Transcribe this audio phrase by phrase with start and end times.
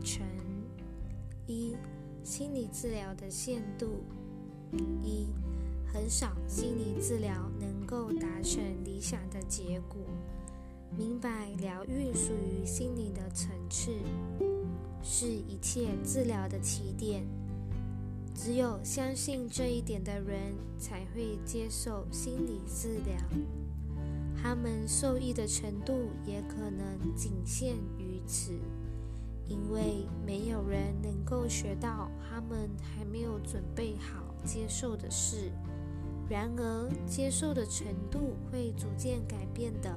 [0.00, 0.26] 成
[1.46, 1.76] 一
[2.22, 4.04] 心理治疗的限度。
[5.02, 5.28] 一，
[5.92, 9.98] 很少心理治疗能够达成理想的结果。
[10.96, 13.92] 明白疗愈属于心灵的层次，
[15.02, 17.26] 是一切治疗的起点。
[18.34, 23.16] 只有相信这一点的人，才会接受心理治疗。
[24.40, 28.52] 他们受益的程度也可能仅限于此，
[29.48, 35.50] 因为没有人能够学到他们还没有准备好接受的事。
[36.28, 39.90] 然而，接受的程度会逐渐改变的。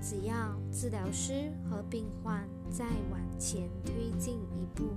[0.00, 4.90] 只要治疗师和病患再往前推进一步，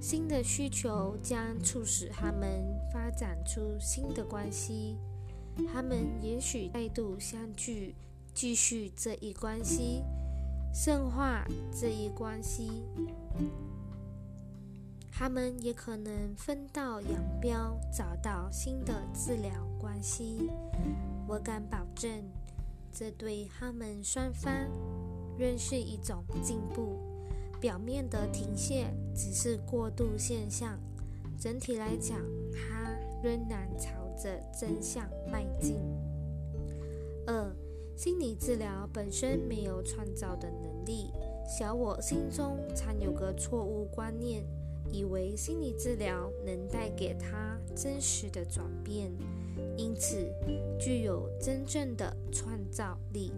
[0.00, 4.96] 新的需求将促使他们发展出新的关系。
[5.72, 7.94] 他们也许再度相聚，
[8.32, 10.02] 继续这一关系，
[10.72, 12.82] 深化这一关系。
[15.10, 20.50] 他们也可能分道扬镳，找到新的治疗关系。
[21.28, 22.10] 我敢保证，
[22.92, 24.52] 这对他们双方
[25.38, 26.98] 仍是一种进步。
[27.60, 30.78] 表面的停歇只是过渡现象，
[31.38, 32.18] 整体来讲，
[32.52, 32.90] 它
[33.22, 34.00] 仍然朝。
[34.22, 35.78] 着真相迈进。
[37.26, 37.56] 二、
[38.02, 41.12] 心理治疗本身没有创造的能力。
[41.44, 44.42] 小我心中常有个错误观念，
[44.90, 49.12] 以为心理治疗能带给他真实的转变，
[49.76, 50.16] 因此
[50.78, 53.32] 具有真正的创造力。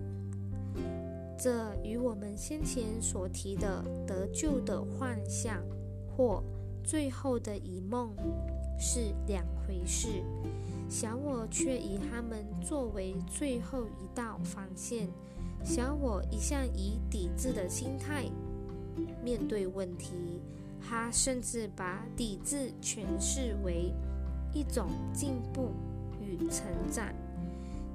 [1.36, 5.60] 这与我们先前所提的得救的幻象
[6.06, 6.40] 或
[6.84, 8.14] 最后的一梦
[8.84, 10.24] 是两回事。
[10.88, 15.08] 小我却以他们作为最后一道防线。
[15.64, 18.24] 小我一向以抵制的心态
[19.24, 20.40] 面对问题，
[20.80, 23.92] 他甚至把抵制诠释为
[24.52, 25.70] 一种进步
[26.20, 27.14] 与成长。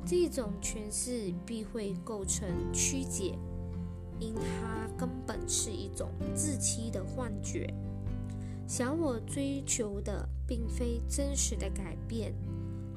[0.06, 3.38] 这种诠释必会构成曲解，
[4.22, 7.74] 因它根本是一种自欺的幻觉。
[8.68, 12.34] 小我追求的并非真实的改变。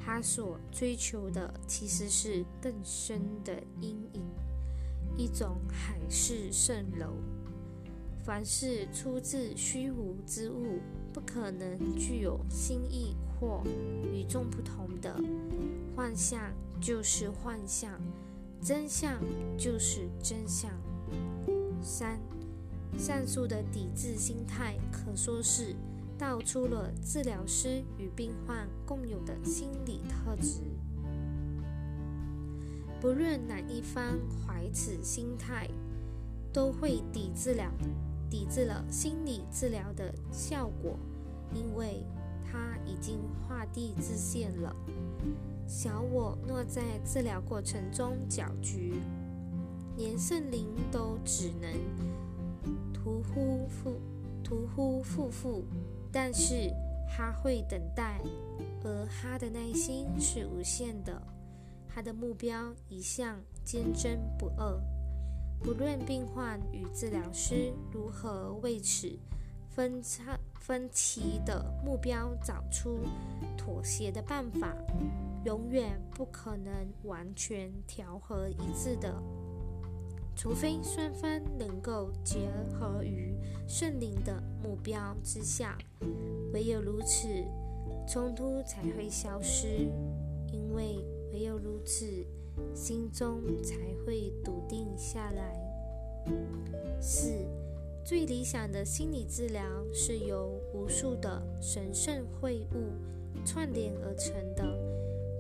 [0.03, 4.23] 他所追求的其实是更深的阴影，
[5.17, 7.15] 一种海市蜃楼。
[8.25, 10.81] 凡是出自虚无之物，
[11.13, 13.63] 不可能具有新意或
[14.13, 15.15] 与众不同的
[15.95, 16.41] 幻象，
[16.81, 17.93] 就是幻象；
[18.61, 19.23] 真相
[19.57, 20.71] 就是真相。
[21.81, 22.19] 三，
[22.99, 25.75] 上述的抵制心态可说是。
[26.19, 30.61] 道出了治疗师与病患共有的心理特质。
[33.01, 35.67] 不论哪一方怀此心态，
[36.53, 37.73] 都会抵制了
[38.29, 40.99] 抵制了心理治疗的效果，
[41.55, 42.05] 因为
[42.45, 44.77] 他已经画地自限了。
[45.67, 49.01] 小我若在治疗过程中搅局，
[49.97, 51.51] 连圣灵都只
[54.75, 55.65] 呼复复。
[56.13, 56.73] 但是
[57.09, 58.21] 他会等待，
[58.83, 61.23] 而他的耐心是无限的。
[61.89, 64.81] 他的目标一向坚贞不二，
[65.61, 69.19] 不论病患与治疗师如何为此
[69.69, 73.01] 分差分歧的目标找出
[73.57, 74.75] 妥协的办法，
[75.45, 76.73] 永远不可能
[77.05, 79.23] 完全调和一致的。
[80.35, 83.35] 除非双方能够结合于
[83.69, 85.77] 圣灵的目标之下，
[86.53, 87.29] 唯有如此，
[88.09, 89.91] 冲突才会消失。
[90.53, 92.07] 因为唯有如此，
[92.75, 95.55] 心中才会笃定下来。
[97.01, 97.33] 四，
[98.05, 99.63] 最理想的心理治疗
[99.93, 104.65] 是由无数的神圣会晤串联而成的。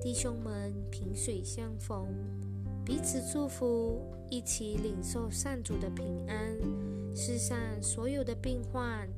[0.00, 2.06] 弟兄们，萍水相逢。
[2.84, 6.56] 彼此祝福，一起领受上主的平安。
[7.14, 9.08] 世上所有的病患，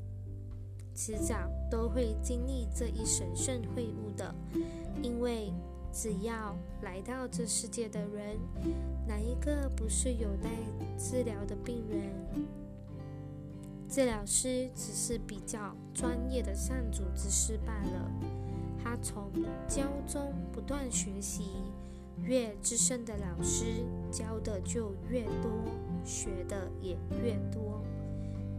[0.95, 1.35] 迟早
[1.71, 4.35] 都会经历这一神圣会晤的，
[5.03, 5.53] 因为
[5.93, 8.37] 只要来到这世界的人，
[9.07, 10.51] 哪一个不是有待
[10.99, 12.47] 治疗的病人？
[13.89, 18.11] 治疗师只是比较专业的上主之师罢了。
[18.83, 19.31] 他从
[19.69, 21.45] 教中不断学习。
[22.25, 25.51] 越资深的老师教的就越多，
[26.05, 27.83] 学的也越多。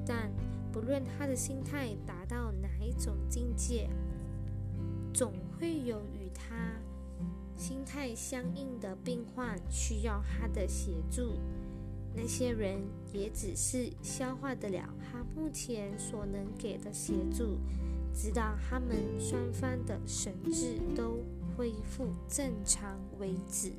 [0.06, 0.32] 但
[0.72, 3.90] 不论他的心态达到哪一种境界，
[5.14, 6.74] 总会有与他
[7.56, 11.34] 心态相应的病患需要他的协助。
[12.16, 17.58] 那些人也只是消化得了他目前所能给的协助，
[18.14, 21.24] 直到他们双方的神智都
[21.56, 23.72] 恢复正常为止。